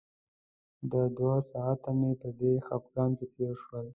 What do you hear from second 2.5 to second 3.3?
خپګان کې